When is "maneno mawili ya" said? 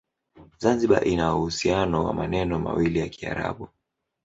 2.13-3.09